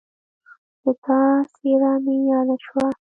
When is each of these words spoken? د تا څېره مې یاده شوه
د 0.83 0.85
تا 1.03 1.19
څېره 1.53 1.93
مې 2.03 2.15
یاده 2.29 2.55
شوه 2.65 2.85